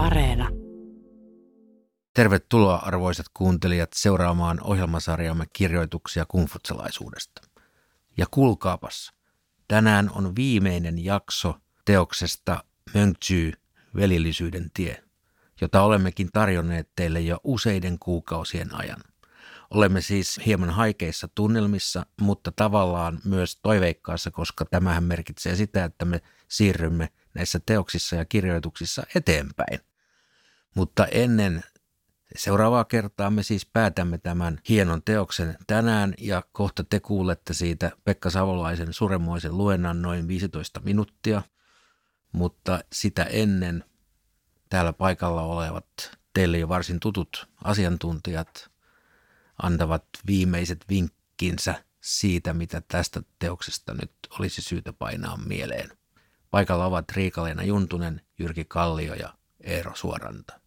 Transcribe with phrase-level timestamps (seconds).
[0.00, 0.48] Areena.
[2.14, 7.42] Tervetuloa arvoisat kuuntelijat seuraamaan ohjelmasarjamme kirjoituksia kumfutsalaisuudesta.
[8.16, 9.12] Ja kuulkaapas,
[9.68, 13.52] tänään on viimeinen jakso teoksesta Mönktsy,
[13.94, 15.02] velillisyyden tie,
[15.60, 19.00] jota olemmekin tarjonneet teille jo useiden kuukausien ajan.
[19.70, 26.20] Olemme siis hieman haikeissa tunnelmissa, mutta tavallaan myös toiveikkaassa, koska tämähän merkitsee sitä, että me
[26.48, 29.89] siirrymme näissä teoksissa ja kirjoituksissa eteenpäin.
[30.74, 31.62] Mutta ennen
[32.36, 38.30] seuraavaa kertaa me siis päätämme tämän hienon teoksen tänään ja kohta te kuulette siitä Pekka
[38.30, 41.42] Savolaisen suremoisen luennan noin 15 minuuttia.
[42.32, 43.84] Mutta sitä ennen
[44.68, 45.86] täällä paikalla olevat
[46.34, 48.70] teille jo varsin tutut asiantuntijat
[49.62, 55.90] antavat viimeiset vinkkinsä siitä, mitä tästä teoksesta nyt olisi syytä painaa mieleen.
[56.50, 60.59] Paikalla ovat Riikaleena Juntunen, Jyrki Kallio ja Eero Suoranta.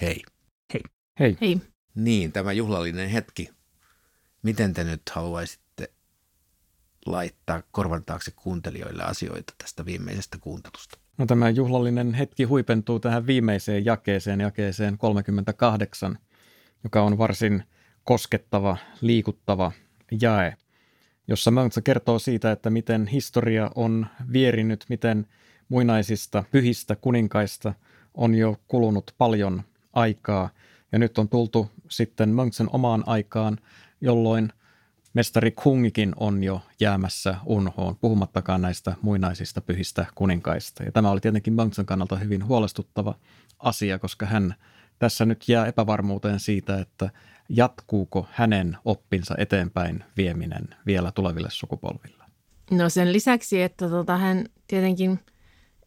[0.00, 0.22] Hei.
[0.72, 0.82] Hei.
[1.20, 1.36] Hei.
[1.40, 1.60] Hei.
[1.94, 3.50] Niin, tämä juhlallinen hetki.
[4.42, 5.90] Miten te nyt haluaisitte
[7.06, 10.98] laittaa korvan taakse kuuntelijoille asioita tästä viimeisestä kuuntelusta?
[11.18, 16.18] No tämä juhlallinen hetki huipentuu tähän viimeiseen jakeeseen, jakeeseen 38,
[16.84, 17.64] joka on varsin
[18.04, 19.72] koskettava, liikuttava
[20.20, 20.56] jae,
[21.28, 25.26] jossa Möntsä kertoo siitä, että miten historia on vierinyt, miten
[25.68, 27.74] muinaisista pyhistä kuninkaista
[28.14, 29.62] on jo kulunut paljon
[29.94, 30.50] aikaa.
[30.92, 33.58] Ja nyt on tultu sitten Mönksen omaan aikaan,
[34.00, 34.52] jolloin
[35.14, 40.82] mestari Kungikin on jo jäämässä unhoon, puhumattakaan näistä muinaisista pyhistä kuninkaista.
[40.82, 43.14] Ja tämä oli tietenkin Mönksen kannalta hyvin huolestuttava
[43.58, 44.54] asia, koska hän
[44.98, 47.10] tässä nyt jää epävarmuuteen siitä, että
[47.48, 52.24] jatkuuko hänen oppinsa eteenpäin vieminen vielä tuleville sukupolville?
[52.70, 55.20] No sen lisäksi, että tota, hän tietenkin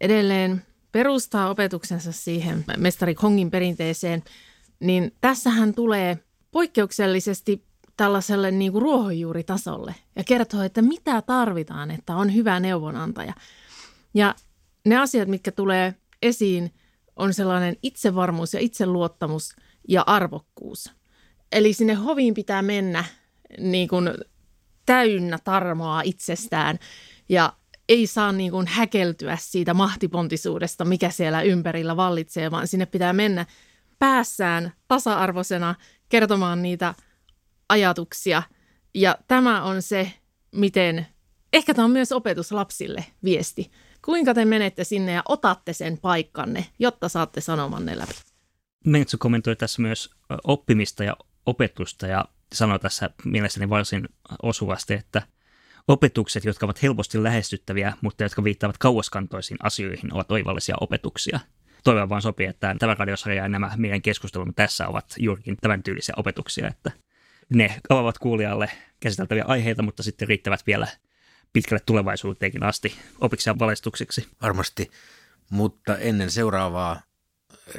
[0.02, 0.62] edelleen
[0.98, 4.24] perustaa opetuksensa siihen mestari Kongin perinteeseen,
[4.80, 6.20] niin tässä hän tulee
[6.52, 7.64] poikkeuksellisesti
[7.98, 13.34] tällaiselle niin kuin ruohonjuuritasolle ja kertoo, että mitä tarvitaan, että on hyvä neuvonantaja.
[14.14, 14.36] Ja
[14.86, 16.74] ne asiat, mitkä tulee esiin,
[17.16, 19.56] on sellainen itsevarmuus ja itseluottamus
[19.88, 20.92] ja arvokkuus.
[21.52, 23.04] Eli sinne hoviin pitää mennä
[23.60, 24.10] niin kuin
[24.86, 26.80] täynnä tarmoa itsestään
[27.30, 27.54] ja
[27.90, 33.46] ei saa niin kuin häkeltyä siitä mahtipontisuudesta, mikä siellä ympärillä vallitsee, vaan sinne pitää mennä
[34.00, 35.76] päässään tasa-arvoisena
[36.10, 36.94] kertomaan niitä
[37.70, 38.44] ajatuksia.
[38.96, 40.14] Ja tämä on se,
[40.56, 41.08] miten,
[41.54, 43.72] ehkä tämä on myös opetus lapsille viesti.
[44.06, 48.14] Kuinka te menette sinne ja otatte sen paikkanne, jotta saatte sanomanne läpi.
[48.86, 50.10] Mentsu kommentoi tässä myös
[50.44, 54.10] oppimista ja opetusta ja sanoi tässä mielestäni varsin
[54.44, 55.22] osuvasti, että
[55.88, 61.40] opetukset, jotka ovat helposti lähestyttäviä, mutta jotka viittaavat kauaskantoisiin asioihin, ovat oivallisia opetuksia.
[61.84, 66.14] Toivon vaan sopii, että tämä radiosarja ja nämä meidän keskustelumme tässä ovat juurikin tämän tyylisiä
[66.18, 66.92] opetuksia, että
[67.50, 70.88] ne avaavat kuulijalle käsiteltäviä aiheita, mutta sitten riittävät vielä
[71.54, 74.28] pitkälle tulevaisuuteenkin asti opiksi ja valistuksiksi.
[74.42, 74.92] Varmasti,
[75.50, 77.02] mutta ennen seuraavaa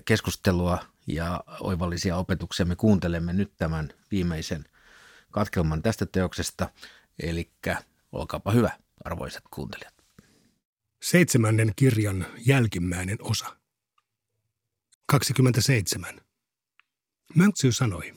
[0.05, 4.65] keskustelua ja oivallisia opetuksia me kuuntelemme nyt tämän viimeisen
[5.31, 6.69] katkelman tästä teoksesta.
[7.23, 7.51] Eli
[8.13, 8.71] olkaapa hyvä,
[9.05, 9.95] arvoisat kuuntelijat.
[11.03, 13.57] Seitsemännen kirjan jälkimmäinen osa.
[15.07, 16.21] 27.
[17.35, 18.15] Mönksy sanoi,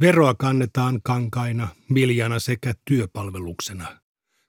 [0.00, 4.00] veroa kannetaan kankaina, miljana sekä työpalveluksena.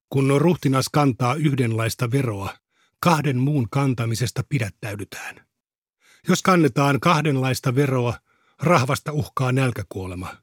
[0.09, 2.57] Kun ruhtinas kantaa yhdenlaista veroa,
[2.99, 5.35] kahden muun kantamisesta pidättäydytään–
[6.27, 8.19] jos kannetaan kahdenlaista veroa,
[8.59, 10.35] rahvasta uhkaa nälkäkuolema.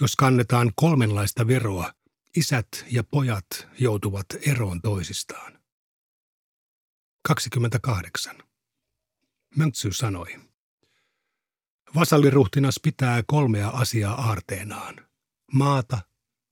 [0.00, 1.92] Jos kannetaan kolmenlaista veroa,
[2.36, 3.46] isät ja pojat
[3.78, 5.58] joutuvat eroon toisistaan.
[7.24, 8.42] 28.
[9.56, 10.40] Mönksy sanoi.
[11.94, 15.06] Vasalliruhtinas pitää kolmea asiaa aarteenaan.
[15.52, 15.98] Maata,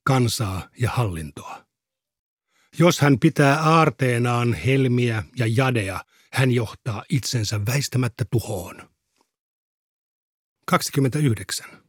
[0.05, 1.67] kansaa ja hallintoa.
[2.79, 8.91] Jos hän pitää aarteenaan helmiä ja jadea, hän johtaa itsensä väistämättä tuhoon.
[10.67, 11.80] 29.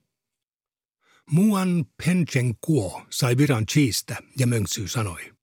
[1.32, 5.34] Muan Penchen Kuo sai viran Chiistä ja Mönksy sanoi.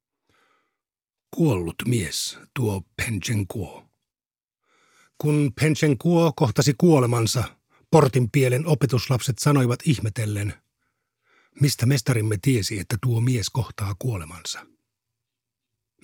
[1.37, 3.85] Kuollut mies tuo Penchen Kuo.
[5.19, 7.45] Kun Penchen Kuo kohtasi kuolemansa,
[7.91, 10.55] portin pielen opetuslapset sanoivat ihmetellen,
[11.61, 14.67] mistä mestarimme tiesi, että tuo mies kohtaa kuolemansa.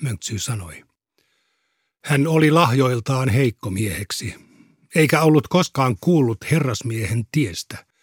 [0.02, 0.84] Mönksy sanoi.
[2.04, 4.34] Hän oli lahjoiltaan heikkomieheksi,
[4.94, 7.93] eikä ollut koskaan kuullut herrasmiehen tiestä,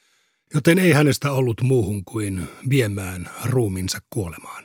[0.54, 4.64] joten ei hänestä ollut muuhun kuin viemään ruuminsa kuolemaan.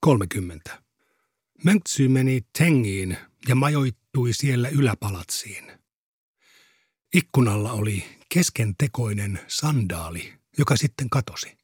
[0.00, 0.82] 30.
[1.64, 3.16] Mönksy meni Tengiin
[3.48, 5.72] ja majoittui siellä yläpalatsiin.
[7.14, 11.58] Ikkunalla oli keskentekoinen sandaali, joka sitten katosi.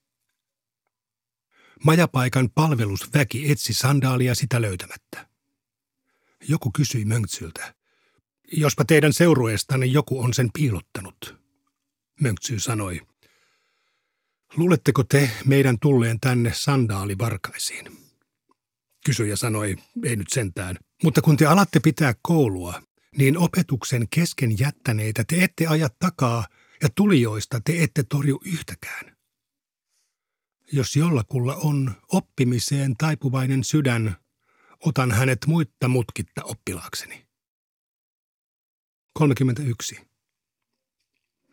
[1.84, 5.28] Majapaikan palvelusväki etsi sandaalia sitä löytämättä.
[6.48, 7.74] Joku kysyi Mönksyltä,
[8.52, 11.39] jospa teidän seurueestanne joku on sen piilottanut.
[12.20, 13.00] Mönksy sanoi,
[14.56, 17.98] luuletteko te meidän tulleen tänne sandaalivarkaisiin?
[19.06, 22.82] Kysyjä sanoi, ei nyt sentään, mutta kun te alatte pitää koulua,
[23.16, 26.46] niin opetuksen kesken jättäneitä te ette aja takaa
[26.82, 29.16] ja tulijoista te ette torju yhtäkään.
[30.72, 34.16] Jos jollakulla on oppimiseen taipuvainen sydän,
[34.80, 37.26] otan hänet muitta mutkitta oppilaakseni.
[39.12, 40.09] 31.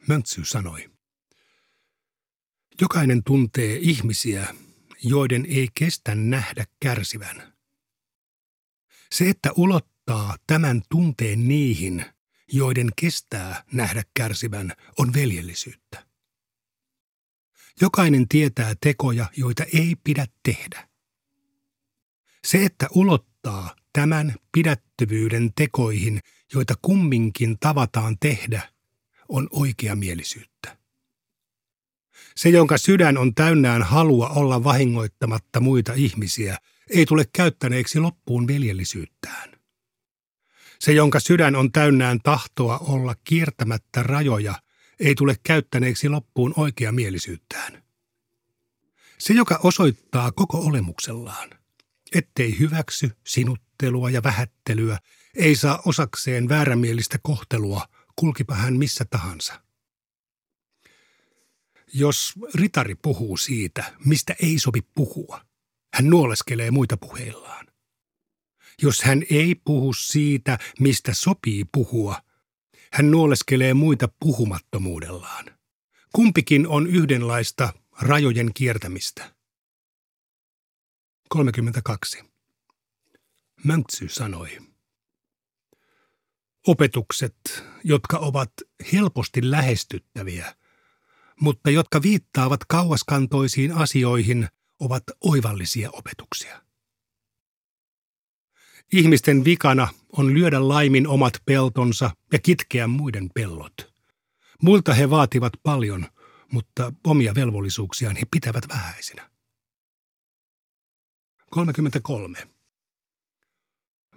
[0.07, 0.89] Möntsy sanoi.
[2.81, 4.56] Jokainen tuntee ihmisiä,
[5.04, 7.54] joiden ei kestä nähdä kärsivän.
[9.12, 12.06] Se, että ulottaa tämän tunteen niihin,
[12.54, 16.07] joiden kestää nähdä kärsivän, on veljellisyyttä.
[17.81, 20.89] Jokainen tietää tekoja, joita ei pidä tehdä.
[22.45, 26.19] Se, että ulottaa tämän pidättyvyyden tekoihin,
[26.54, 28.77] joita kumminkin tavataan tehdä,
[29.30, 30.78] on oikeamielisyyttä.
[32.36, 36.58] Se, jonka sydän on täynnään halua olla vahingoittamatta muita ihmisiä,
[36.90, 39.60] ei tule käyttäneeksi loppuun veljellisyyttään.
[40.80, 44.56] Se, jonka sydän on täynnään tahtoa olla kiertämättä rajoja,
[45.00, 47.84] ei tule käyttäneeksi loppuun oikeamielisyyttään.
[49.18, 51.50] Se, joka osoittaa koko olemuksellaan,
[52.16, 54.98] ettei hyväksy sinuttelua ja vähättelyä,
[55.36, 57.88] ei saa osakseen väärämielistä kohtelua,
[58.19, 59.62] kulkipa hän missä tahansa.
[61.94, 65.46] Jos ritari puhuu siitä, mistä ei sovi puhua,
[65.94, 67.68] hän nuoleskelee muita puheillaan.
[68.81, 72.22] Jos hän ei puhu siitä, mistä sopii puhua,
[72.94, 75.46] hän nuoleskelee muita puhumattomuudellaan.
[76.16, 79.36] Kumpikin on yhdenlaista rajojen kiertämistä.
[81.30, 82.24] 32.
[83.64, 84.77] Mönksy sanoi.
[86.68, 88.52] Opetukset, jotka ovat
[88.94, 90.56] helposti lähestyttäviä,
[91.40, 94.48] mutta jotka viittaavat kauaskantoisiin asioihin,
[94.80, 96.62] ovat oivallisia opetuksia.
[98.94, 103.94] Ihmisten vikana on lyödä laimin omat peltonsa ja kitkeä muiden pellot.
[104.62, 106.06] Muilta he vaativat paljon,
[106.52, 109.30] mutta omia velvollisuuksiaan he pitävät vähäisinä.
[111.50, 112.48] 33.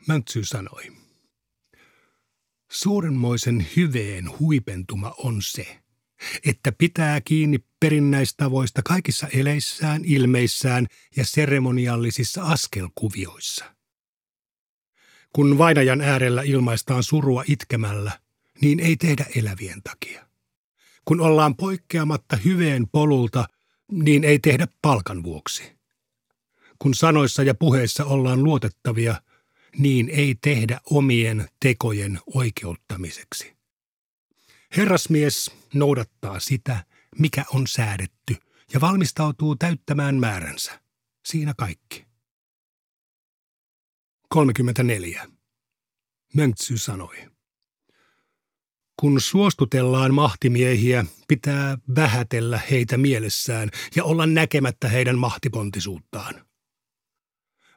[0.08, 1.09] Möntsy sanoi.
[2.70, 5.78] Suurenmoisen hyveen huipentuma on se,
[6.46, 10.86] että pitää kiinni perinnäistavoista kaikissa eleissään, ilmeissään
[11.16, 13.64] ja seremoniallisissa askelkuvioissa.
[15.32, 18.20] Kun vainajan äärellä ilmaistaan surua itkemällä,
[18.60, 20.26] niin ei tehdä elävien takia.
[21.04, 23.48] Kun ollaan poikkeamatta hyveen polulta,
[23.92, 25.62] niin ei tehdä palkan vuoksi.
[26.78, 29.22] Kun sanoissa ja puheissa ollaan luotettavia,
[29.78, 33.56] niin ei tehdä omien tekojen oikeuttamiseksi.
[34.76, 36.84] Herrasmies noudattaa sitä,
[37.18, 38.36] mikä on säädetty,
[38.72, 40.80] ja valmistautuu täyttämään määränsä.
[41.26, 42.06] Siinä kaikki.
[44.28, 45.28] 34.
[46.34, 47.16] Mönksy sanoi.
[49.00, 56.49] Kun suostutellaan mahtimiehiä, pitää vähätellä heitä mielessään ja olla näkemättä heidän mahtipontisuuttaan.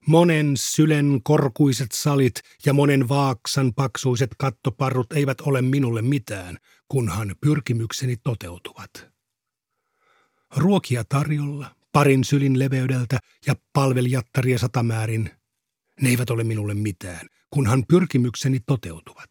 [0.06, 6.58] Monen sylen korkuiset salit ja monen vaaksan paksuiset kattoparrut eivät ole minulle mitään,
[6.88, 8.90] kunhan pyrkimykseni toteutuvat.
[10.56, 15.30] Ruokia tarjolla, parin sylin leveydeltä ja palvelijattaria satamäärin,
[16.02, 19.30] ne eivät ole minulle mitään, kunhan pyrkimykseni toteutuvat.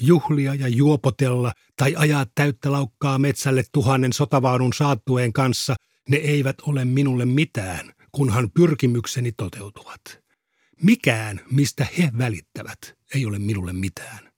[0.00, 5.74] Juhlia ja juopotella tai ajaa täyttä laukkaa metsälle tuhannen sotavaunun saattueen kanssa,
[6.08, 10.00] ne eivät ole minulle mitään, kunhan pyrkimykseni toteutuvat.
[10.82, 12.78] Mikään, mistä he välittävät,
[13.14, 14.32] ei ole minulle mitään.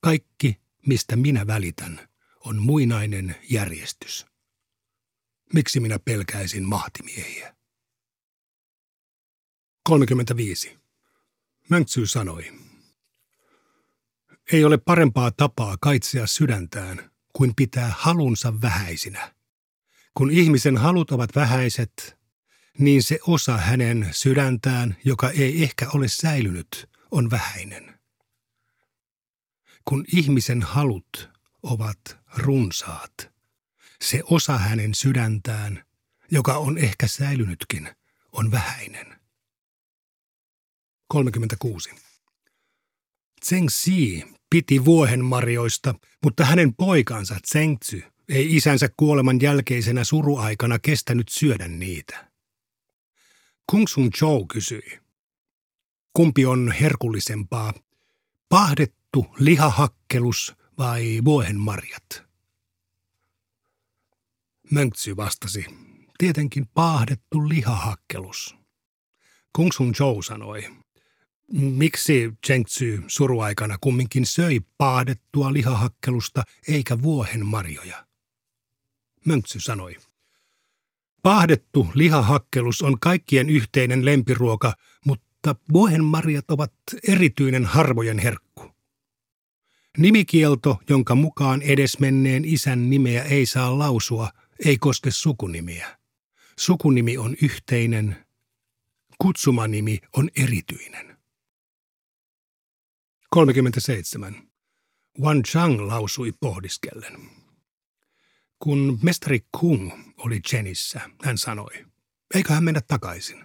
[0.00, 2.08] Kaikki, mistä minä välitän,
[2.40, 4.26] on muinainen järjestys.
[5.54, 7.54] Miksi minä pelkäisin mahtimiehiä?
[9.84, 10.78] 35.
[11.68, 12.52] Mönksy sanoi.
[14.52, 19.34] Ei ole parempaa tapaa kaitsea sydäntään kuin pitää halunsa vähäisinä.
[20.14, 22.19] Kun ihmisen halut ovat vähäiset,
[22.80, 28.00] niin se osa hänen sydäntään, joka ei ehkä ole säilynyt, on vähäinen.
[29.84, 31.30] Kun ihmisen halut
[31.62, 33.30] ovat runsaat,
[34.02, 35.84] se osa hänen sydäntään,
[36.30, 37.88] joka on ehkä säilynytkin,
[38.32, 39.20] on vähäinen.
[41.08, 41.90] 36.
[43.44, 45.94] Zheng Xi piti vuohenmarjoista,
[46.24, 52.29] mutta hänen poikansa Zhengzhy ei isänsä kuoleman jälkeisenä suruaikana kestänyt syödä niitä.
[53.70, 55.00] Kung Sun Chou kysyi,
[56.12, 57.74] kumpi on herkullisempaa,
[58.48, 62.22] pahdettu lihahakkelus vai vuohenmarjat?
[64.70, 65.64] Mönksy vastasi,
[66.18, 68.56] tietenkin pahdettu lihahakkelus.
[69.52, 70.70] Kung Sun Chou sanoi,
[71.52, 78.06] miksi Zhengzhy suruaikana kumminkin söi paadettua lihahakkelusta eikä vuohen marjoja?
[79.24, 79.96] Mönksy sanoi,
[81.22, 84.72] Pahdettu lihahakkelus on kaikkien yhteinen lempiruoka,
[85.06, 86.72] mutta vuohenmarjat ovat
[87.08, 88.70] erityinen harvojen herkku.
[89.98, 94.30] Nimikielto, jonka mukaan edesmenneen isän nimeä ei saa lausua,
[94.64, 95.98] ei koske sukunimiä.
[96.58, 98.16] Sukunimi on yhteinen,
[99.18, 101.16] kutsumanimi on erityinen.
[103.30, 104.50] 37.
[105.20, 107.39] Wan Chang lausui pohdiskellen.
[108.62, 111.86] Kun mestari Kung oli Jenissä, hän sanoi,
[112.34, 113.44] eiköhän mennä takaisin.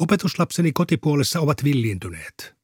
[0.00, 2.56] Opetuslapseni kotipuolessa ovat villiintyneet.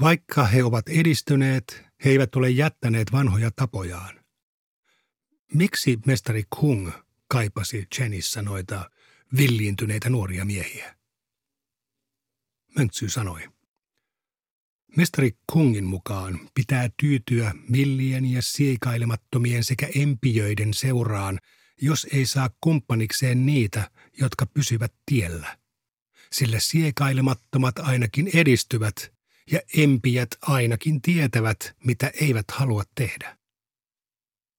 [0.00, 4.24] Vaikka he ovat edistyneet, he eivät ole jättäneet vanhoja tapojaan.
[5.54, 6.90] Miksi mestari Kung
[7.28, 8.90] kaipasi Jenissä noita
[9.36, 10.96] villiintyneitä nuoria miehiä?
[12.78, 13.59] Möntsy sanoi.
[14.96, 21.38] Mestari Kungin mukaan pitää tyytyä millien ja siikailemattomien sekä empijöiden seuraan,
[21.82, 25.58] jos ei saa kumppanikseen niitä, jotka pysyvät tiellä.
[26.32, 29.12] Sillä siekailemattomat ainakin edistyvät
[29.50, 33.38] ja empijät ainakin tietävät, mitä eivät halua tehdä.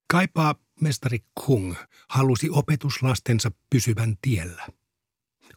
[0.10, 1.76] Kaipaa mestari Kung
[2.10, 4.68] halusi opetuslastensa pysyvän tiellä.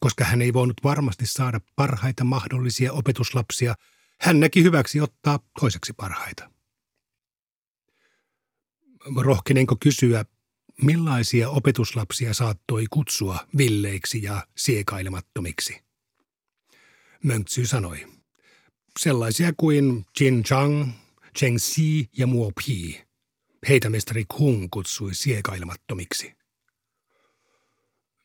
[0.01, 3.75] Koska hän ei voinut varmasti saada parhaita mahdollisia opetuslapsia–
[4.25, 6.51] hän näki hyväksi ottaa toiseksi parhaita.
[9.21, 10.25] Rohkenenko kysyä,
[10.83, 15.81] millaisia opetuslapsia saattoi kutsua villeiksi ja siekailemattomiksi?
[17.25, 18.07] Mönksy sanoi,
[19.01, 20.91] sellaisia kuin Jin Chang,
[21.39, 23.05] Cheng Xi ja Mo Pi.
[23.69, 26.35] Heitä mestari Kung kutsui siekailemattomiksi.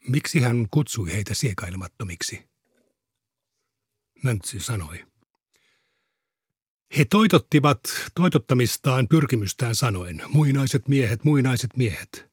[0.08, 2.50] Miksi hän kutsui heitä siekailemattomiksi?
[4.24, 5.09] Mönksy sanoi,
[6.98, 7.80] he toitottivat
[8.16, 12.30] toitottamistaan pyrkimystään sanoen, muinaiset miehet, muinaiset miehet.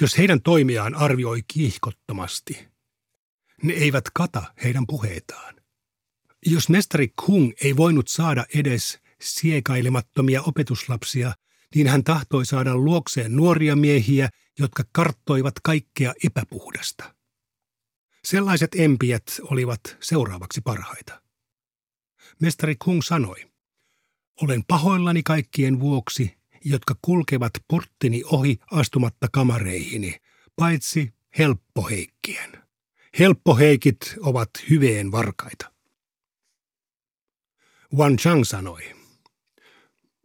[0.00, 2.68] Jos heidän toimiaan arvioi kiihkottomasti,
[3.62, 5.54] ne eivät kata heidän puheitaan.
[6.46, 11.32] Jos mestari Kung ei voinut saada edes siekailemattomia opetuslapsia,
[11.74, 17.14] niin hän tahtoi saada luokseen nuoria miehiä, jotka karttoivat kaikkea epäpuhdasta.
[18.24, 21.22] Sellaiset empijät olivat seuraavaksi parhaita.
[22.40, 23.50] Mestari Kung sanoi,
[24.42, 30.16] olen pahoillani kaikkien vuoksi, jotka kulkevat porttini ohi astumatta kamareihini,
[30.56, 32.62] paitsi helppoheikkien.
[33.18, 35.72] Helppoheikit ovat hyveen varkaita.
[37.94, 38.82] Wan Chang sanoi,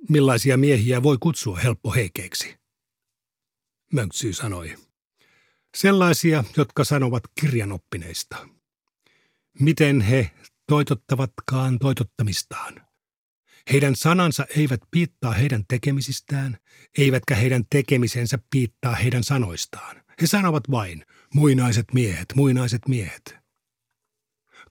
[0.10, 2.56] millaisia miehiä voi kutsua helppoheikeiksi?
[3.94, 4.76] Mönksy sanoi,
[5.76, 8.48] sellaisia, jotka sanovat kirjanoppineista.
[9.60, 10.32] Miten he
[10.68, 12.86] toitottavatkaan toitottamistaan?
[13.72, 16.58] Heidän sanansa eivät piittaa heidän tekemisistään,
[16.98, 20.04] eivätkä heidän tekemisensä piittaa heidän sanoistaan.
[20.22, 23.36] He sanovat vain, muinaiset miehet, muinaiset miehet.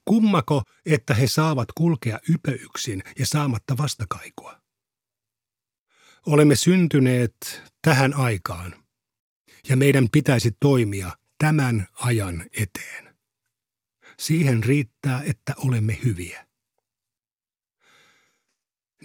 [0.05, 4.61] Kummako, että he saavat kulkea ypöyksin ja saamatta vastakaikua?
[6.25, 8.85] Olemme syntyneet tähän aikaan,
[9.69, 13.15] ja meidän pitäisi toimia tämän ajan eteen.
[14.19, 16.44] Siihen riittää, että olemme hyviä.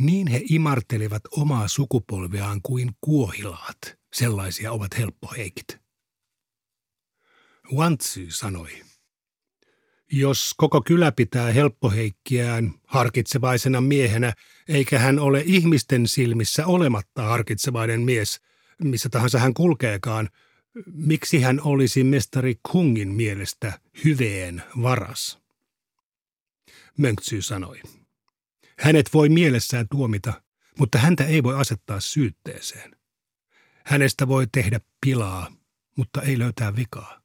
[0.00, 3.78] Niin he imartelevat omaa sukupolveaan kuin kuohilaat.
[4.12, 5.78] Sellaisia ovat helppoheikit.
[7.74, 8.70] Wantsy sanoi,
[10.12, 14.32] jos koko kylä pitää helppoheikkiään harkitsevaisena miehenä,
[14.68, 18.40] eikä hän ole ihmisten silmissä olematta harkitsevainen mies,
[18.84, 20.28] missä tahansa hän kulkeekaan,
[20.92, 25.38] miksi hän olisi mestari Kungin mielestä hyveen varas?
[26.98, 27.80] Mönksy sanoi.
[28.80, 30.42] Hänet voi mielessään tuomita,
[30.78, 32.96] mutta häntä ei voi asettaa syytteeseen.
[33.84, 35.52] Hänestä voi tehdä pilaa,
[35.96, 37.20] mutta ei löytää vikaa.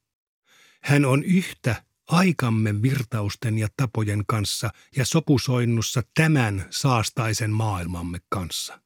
[0.84, 8.82] Hän on yhtä aikamme virtausten ja tapojen kanssa ja sopusoinnussa tämän saastaisen maailmamme kanssa.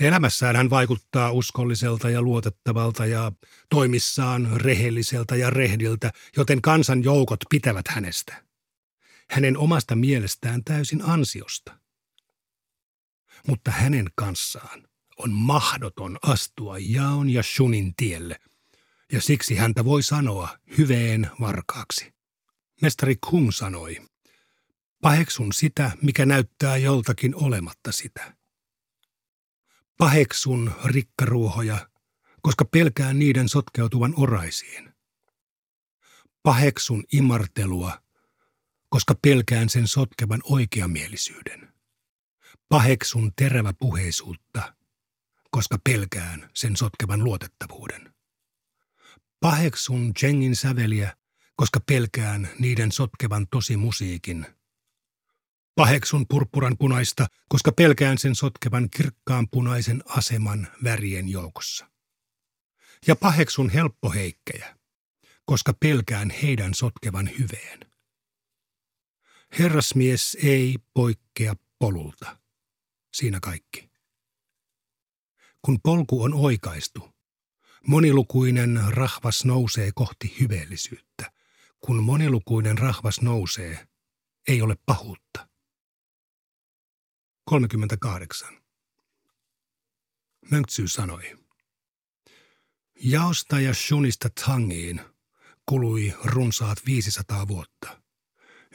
[0.00, 3.32] Elämässään hän vaikuttaa uskolliselta ja luotettavalta ja
[3.70, 8.51] toimissaan rehelliseltä ja rehdiltä, joten kansan joukot pitävät hänestä.
[9.32, 11.78] Hänen omasta mielestään täysin ansiosta.
[13.46, 18.40] Mutta hänen kanssaan on mahdoton astua Jaon ja Shunin tielle,
[19.12, 22.14] ja siksi häntä voi sanoa hyveen varkaaksi.
[22.82, 23.96] Mestari Kung sanoi,
[25.00, 28.36] paheksun sitä, mikä näyttää joltakin olematta sitä.
[29.98, 31.88] Paheksun rikkaruohoja,
[32.42, 34.94] koska pelkään niiden sotkeutuvan oraisiin.
[36.42, 38.02] Paheksun imartelua,
[38.92, 41.72] koska pelkään sen sotkevan oikeamielisyyden.
[42.68, 44.74] Paheksun terävä puheisuutta,
[45.50, 48.14] koska pelkään sen sotkevan luotettavuuden.
[49.40, 51.16] Paheksun Chengin säveliä,
[51.56, 54.46] koska pelkään niiden sotkevan tosi musiikin.
[55.74, 61.90] Paheksun purppuran punaista, koska pelkään sen sotkevan kirkkaan punaisen aseman värien joukossa.
[63.06, 64.76] Ja paheksun helppoheikkejä,
[65.44, 67.91] koska pelkään heidän sotkevan hyveen.
[69.58, 72.38] Herrasmies ei poikkea polulta.
[73.14, 73.90] Siinä kaikki.
[75.62, 77.10] Kun polku on oikaistu,
[77.86, 81.32] monilukuinen rahvas nousee kohti hyveellisyyttä.
[81.80, 83.88] Kun monilukuinen rahvas nousee,
[84.48, 85.48] ei ole pahuutta.
[87.44, 88.62] 38.
[90.50, 91.38] Mönksy sanoi.
[93.04, 95.00] Jaosta ja Shunista Tangiin
[95.66, 98.01] kului runsaat 500 vuotta.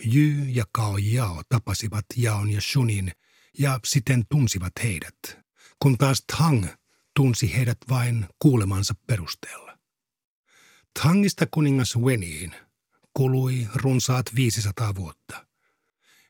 [0.05, 3.11] Jy ja Kao Jao tapasivat Jaon ja Shunin
[3.59, 5.39] ja siten tunsivat heidät,
[5.79, 6.65] kun taas Tang
[7.15, 9.77] tunsi heidät vain kuulemansa perusteella.
[11.03, 12.55] Tangista kuningas Weniin
[13.13, 15.45] kului runsaat 500 vuotta.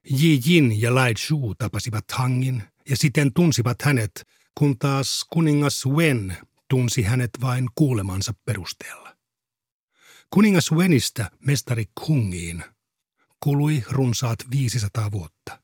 [0.10, 6.38] Ji Jin ja Lai Shu tapasivat Tangin ja siten tunsivat hänet, kun taas kuningas Wen
[6.70, 9.18] tunsi hänet vain kuulemansa perusteella.
[10.30, 12.64] Kuningas Wenistä mestari Kungiin
[13.40, 15.64] kului runsaat 500 vuotta.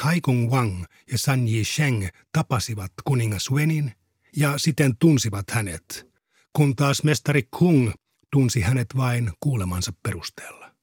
[0.00, 3.92] Taikung Wang ja San Yi Sheng tapasivat kuningas Wenin
[4.36, 6.06] ja siten tunsivat hänet,
[6.52, 7.92] kun taas mestari Kung
[8.30, 10.74] tunsi hänet vain kuulemansa perusteella.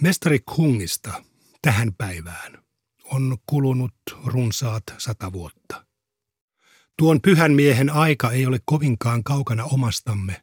[0.00, 1.24] Mestari Kungista
[1.62, 2.64] tähän päivään
[3.04, 5.86] on kulunut runsaat sata vuotta.
[6.98, 10.42] Tuon pyhän miehen aika ei ole kovinkaan kaukana omastamme,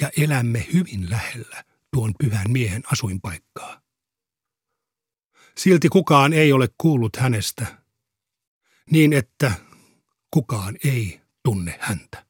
[0.00, 3.80] ja elämme hyvin lähellä tuon pyhän miehen asuinpaikkaa.
[5.56, 7.66] Silti kukaan ei ole kuullut hänestä,
[8.90, 9.52] niin että
[10.30, 12.26] kukaan ei tunne häntä.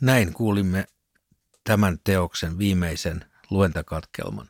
[0.00, 0.86] Näin kuulimme
[1.64, 4.48] tämän teoksen viimeisen luentakatkelman.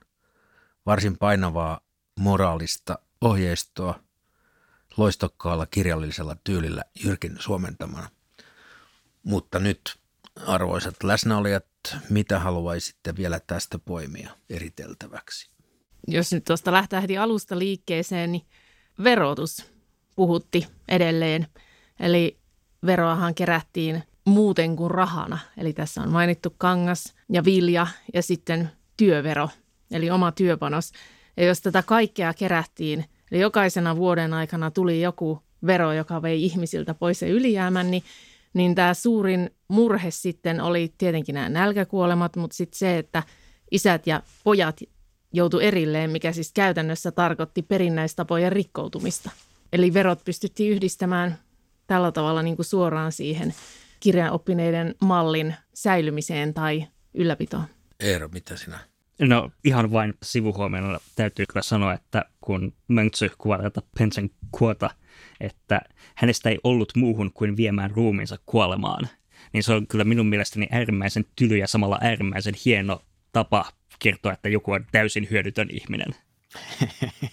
[0.86, 1.80] Varsin painavaa
[2.20, 4.00] moraalista ohjeistoa
[4.96, 8.10] loistokkaalla kirjallisella tyylillä Jyrkin suomentamana.
[9.22, 9.98] Mutta nyt,
[10.46, 11.66] arvoisat läsnäolijat,
[12.10, 15.56] mitä haluaisitte vielä tästä poimia eriteltäväksi?
[16.08, 18.42] jos nyt tuosta lähtee heti alusta liikkeeseen, niin
[19.04, 19.64] verotus
[20.16, 21.46] puhutti edelleen.
[22.00, 22.38] Eli
[22.86, 25.38] veroahan kerättiin muuten kuin rahana.
[25.56, 29.48] Eli tässä on mainittu kangas ja vilja ja sitten työvero,
[29.90, 30.92] eli oma työpanos.
[31.36, 36.94] Ja jos tätä kaikkea kerättiin, eli jokaisena vuoden aikana tuli joku vero, joka vei ihmisiltä
[36.94, 38.02] pois se ylijäämän, niin,
[38.56, 43.22] niin tämä suurin murhe sitten oli tietenkin nämä nälkäkuolemat, mutta sitten se, että
[43.70, 44.80] isät ja pojat
[45.32, 49.30] joutui erilleen, mikä siis käytännössä tarkoitti perinnäistapojen rikkoutumista.
[49.72, 51.38] Eli verot pystyttiin yhdistämään
[51.86, 53.54] tällä tavalla niin kuin suoraan siihen
[54.00, 57.64] kirjanoppineiden mallin säilymiseen tai ylläpitoon.
[58.00, 58.78] Eero, mitä sinä?
[59.20, 64.90] No ihan vain sivuhuomioon täytyy kyllä sanoa, että kun Mönksy kuvaa tätä Pensen kuota,
[65.40, 65.80] että
[66.14, 69.08] hänestä ei ollut muuhun kuin viemään ruumiinsa kuolemaan,
[69.52, 73.02] niin se on kyllä minun mielestäni äärimmäisen tyly ja samalla äärimmäisen hieno
[73.32, 73.64] tapa
[73.98, 76.14] kertoa, että joku on täysin hyödytön ihminen.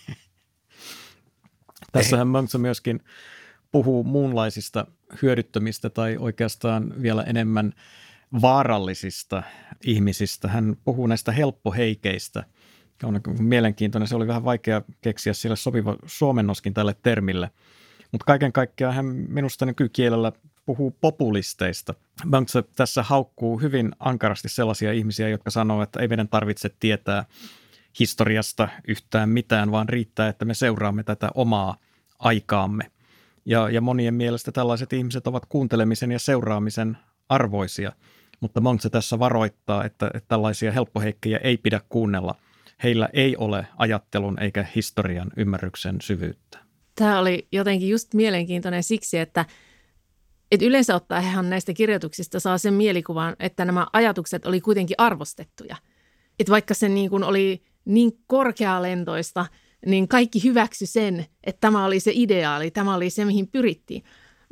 [1.92, 3.00] Tässähän Mönksä myöskin
[3.72, 4.88] puhuu muunlaisista
[5.22, 7.74] hyödyttömistä tai oikeastaan vielä enemmän
[8.42, 9.44] vaarallisista
[9.86, 10.48] ihmisistä.
[10.48, 12.44] Hän puhuu näistä helppoheikeistä.
[13.04, 14.08] On mielenkiintoinen.
[14.08, 17.52] Se oli vähän vaikea keksiä sille sopiva suomennoskin tälle termille.
[18.12, 20.32] Mutta kaiken kaikkiaan hän minusta nykykielellä
[20.66, 21.94] puhuu populisteista.
[22.30, 27.26] Böntse tässä haukkuu hyvin ankarasti sellaisia ihmisiä, jotka sanoo, että ei meidän tarvitse tietää
[28.00, 31.78] historiasta yhtään mitään, vaan riittää, että me seuraamme tätä omaa
[32.20, 32.92] aikaamme.
[33.46, 36.98] Ja, ja monien mielestä tällaiset ihmiset ovat kuuntelemisen ja seuraamisen
[37.30, 37.92] arvoisia,
[38.44, 42.36] mutta Montse tässä varoittaa, että, että tällaisia helppoheikkejä ei pidä kuunnella.
[42.84, 46.60] Heillä ei ole ajattelun eikä historian ymmärryksen syvyyttä.
[46.96, 49.46] Tämä oli jotenkin just mielenkiintoinen siksi, että
[50.52, 55.76] Et yleensä ottaen näistä kirjoituksista saa sen mielikuvan, että nämä ajatukset oli kuitenkin arvostettuja.
[56.40, 59.46] Et vaikka se niin kuin oli niin korkealentoista,
[59.86, 64.04] niin kaikki hyväksy sen, että tämä oli se ideaali, tämä oli se, mihin pyrittiin.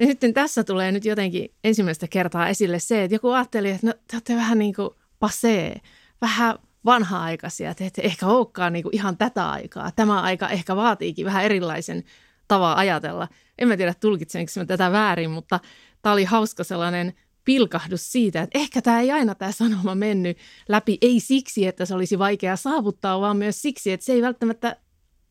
[0.02, 3.94] Ja sitten tässä tulee nyt jotenkin ensimmäistä kertaa esille se, että joku ajatteli, että no,
[3.94, 5.82] te olette vähän niin kuin pasee,
[6.22, 9.92] vähän vanha-aikaisia, että ette ehkä olekaan niin kuin ihan tätä aikaa.
[9.92, 12.04] Tämä aika ehkä vaatiikin vähän erilaisen
[12.48, 13.28] tavan ajatella.
[13.58, 15.60] En mä tiedä tulkitsenko mä tätä väärin, mutta
[16.02, 17.14] tämä oli hauska sellainen
[17.46, 20.38] pilkahdus siitä, että ehkä tämä ei aina tämä sanoma mennyt
[20.70, 24.76] läpi, ei siksi, että se olisi vaikea saavuttaa, vaan myös siksi, että se ei välttämättä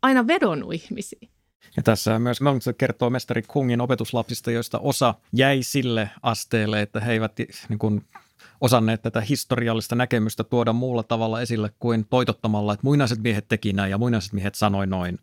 [0.03, 1.40] aina vedonnut ihmisiin.
[1.77, 7.13] Ja tässä myös Mönchse kertoo mestari Kungin opetuslapsista, joista osa jäi sille asteelle, että he
[7.13, 7.33] eivät
[7.69, 8.05] niin kuin,
[8.61, 13.91] osanneet tätä historiallista näkemystä tuoda muulla tavalla esille kuin toitottamalla, että muinaiset miehet teki näin
[13.91, 15.19] ja muinaiset miehet sanoi noin.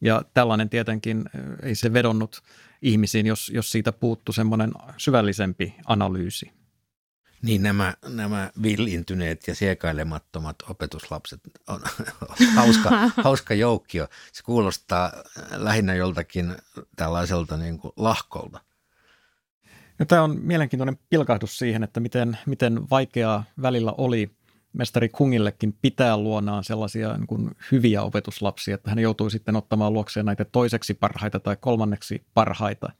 [0.00, 1.24] Ja tällainen tietenkin
[1.62, 2.42] ei se vedonnut
[2.82, 6.52] ihmisiin, jos, jos siitä puuttu semmoinen syvällisempi analyysi.
[7.42, 11.80] Niin nämä, nämä villintyneet ja siekailemattomat opetuslapset on
[12.56, 12.90] hauska,
[13.24, 14.08] hauska joukkio.
[14.32, 15.12] Se kuulostaa
[15.50, 16.56] lähinnä joltakin
[16.96, 18.60] tällaiselta niin kuin lahkolta.
[19.98, 24.30] No, tämä on mielenkiintoinen pilkahdus siihen, että miten, miten vaikeaa välillä oli
[24.72, 30.26] mestari Kungillekin pitää luonaan sellaisia niin kuin hyviä opetuslapsia, että hän joutui sitten ottamaan luokseen
[30.26, 32.92] näitä toiseksi parhaita tai kolmanneksi parhaita,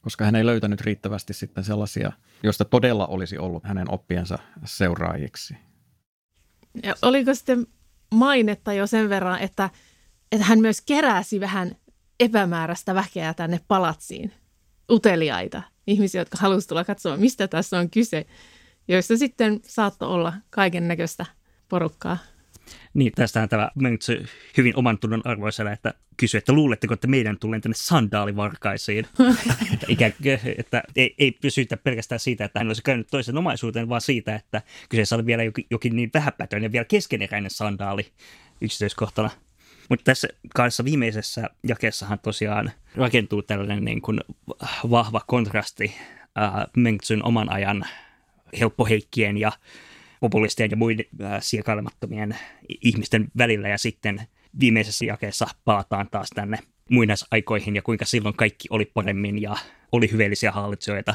[0.00, 5.56] koska hän ei löytänyt riittävästi sitten sellaisia, joista todella olisi ollut hänen oppiensa seuraajiksi.
[6.82, 7.66] Ja oliko sitten
[8.14, 9.70] mainetta jo sen verran, että,
[10.32, 11.76] että hän myös keräsi vähän
[12.20, 14.32] epämääräistä väkeä tänne palatsiin,
[14.90, 18.26] uteliaita, ihmisiä, jotka halusivat tulla katsomaan, mistä tässä on kyse
[18.90, 21.26] joissa sitten saattoi olla kaiken näköistä
[21.68, 22.18] porukkaa.
[22.94, 24.24] Niin, tästähän tämä Möntsö
[24.56, 29.06] hyvin oman tunnon arvoisena, että kysyi, että luuletteko, että meidän tulee tänne sandaalivarkaisiin?
[29.72, 30.12] että, ikään,
[30.58, 34.62] että ei, ei pysytä pelkästään siitä, että hän olisi käynyt toisen omaisuuteen, vaan siitä, että
[34.88, 38.06] kyseessä oli vielä jokin, jokin niin vähäpätöinen ja vielä keskeneräinen sandaali
[38.60, 39.30] yksityiskohtana.
[39.88, 44.20] Mutta tässä kanssa viimeisessä jakeessahan tosiaan rakentuu tällainen niin kuin
[44.90, 45.94] vahva kontrasti
[46.38, 47.84] äh, Mengtsyn oman ajan
[48.60, 49.52] helppoheikkien ja
[50.20, 52.36] populistien ja muiden äh, siekailemattomien
[52.82, 54.26] ihmisten välillä ja sitten
[54.60, 56.58] viimeisessä jakeessa palataan taas tänne
[56.90, 59.56] muinaisaikoihin ja kuinka silloin kaikki oli paremmin ja
[59.92, 61.14] oli hyveellisiä hallitsijoita.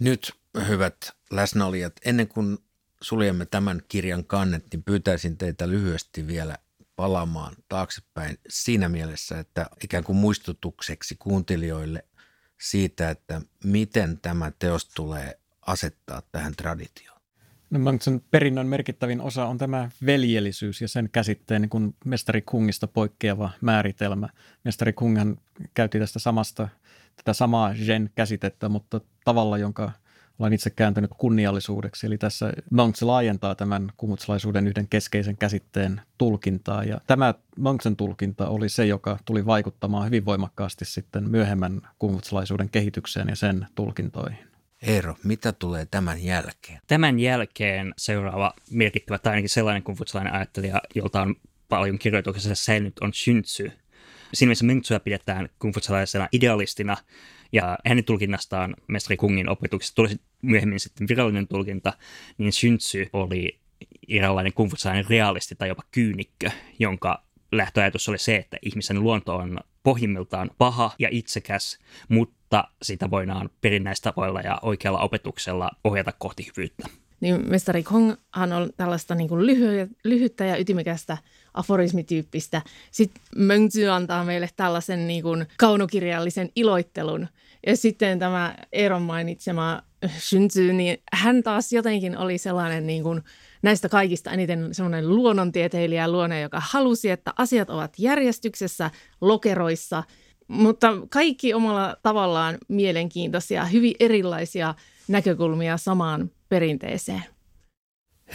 [0.00, 0.32] Nyt,
[0.68, 0.96] hyvät
[1.30, 2.58] läsnäolijat, ennen kuin
[3.02, 6.58] suljemme tämän kirjan kannet, niin pyytäisin teitä lyhyesti vielä
[6.96, 12.04] palaamaan taaksepäin siinä mielessä, että ikään kuin muistutukseksi kuuntelijoille
[12.60, 17.15] siitä, että miten tämä teos tulee asettaa tähän traditioon?
[17.70, 22.86] No sen perinnön merkittävin osa on tämä veljellisyys ja sen käsitteen niin kuin mestari Kungista
[22.86, 24.28] poikkeava määritelmä.
[24.64, 25.36] Mestari Kunghan
[25.74, 26.68] käytti tästä samasta,
[27.16, 29.92] tätä samaa gen-käsitettä, mutta tavalla, jonka
[30.38, 32.06] olen itse kääntänyt kunniallisuudeksi.
[32.06, 36.84] Eli tässä Monks laajentaa tämän kumutsalaisuuden yhden keskeisen käsitteen tulkintaa.
[36.84, 43.28] Ja tämä Monksen tulkinta oli se, joka tuli vaikuttamaan hyvin voimakkaasti sitten myöhemmän kumutsalaisuuden kehitykseen
[43.28, 44.55] ja sen tulkintoihin.
[44.86, 46.80] Eero, mitä tulee tämän jälkeen?
[46.86, 51.34] Tämän jälkeen seuraava merkittävä, tai ainakin sellainen konfutsilainen ajattelija, jolta on
[51.68, 53.62] paljon kirjoituksessa säilynyt, on Shuntsu.
[54.34, 56.96] Siinä mielessä Mengtsuja pidetään kungfutsilaisena idealistina,
[57.52, 60.08] ja hänen tulkinnastaan mestari Kungin opetuksessa tuli
[60.42, 61.92] myöhemmin sitten virallinen tulkinta,
[62.38, 63.60] niin Shuntsu oli
[64.08, 70.50] eräänlainen kungfutsilainen realisti tai jopa kyynikkö, jonka lähtöajatus oli se, että ihmisen luonto on pohjimmiltaan
[70.58, 72.35] paha ja itsekäs, mutta
[72.82, 76.88] sitä voidaan perinnäistavoilla ja oikealla opetuksella ohjata kohti hyvyyttä.
[77.20, 81.18] Niin mestari Konghan on tällaista niin kuin lyhy- lyhyttä ja ytimekästä
[81.54, 82.62] aforismityyppistä.
[82.90, 87.28] Sitten Mengzi antaa meille tällaisen niin kuin kaunokirjallisen iloittelun.
[87.66, 89.82] Ja sitten tämä Eeron mainitsema
[90.18, 93.22] Shunzu, niin hän taas jotenkin oli sellainen niin kuin
[93.62, 100.02] näistä kaikista eniten semmoinen luonnontieteilijä luonne, joka halusi, että asiat ovat järjestyksessä, lokeroissa,
[100.48, 104.74] mutta kaikki omalla tavallaan mielenkiintoisia, hyvin erilaisia
[105.08, 107.24] näkökulmia samaan perinteeseen.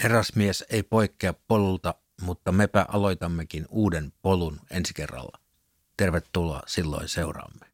[0.03, 5.39] Herrasmies ei poikkea polulta, mutta mepä aloitammekin uuden polun ensi kerralla.
[5.97, 7.70] Tervetuloa silloin seuraamme.